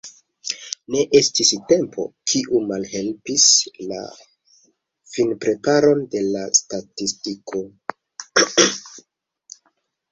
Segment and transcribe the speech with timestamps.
[0.93, 3.45] Ne estis "tempo", kiu malhelpis
[3.93, 4.01] la
[5.13, 7.65] finpreparon de la statistiko.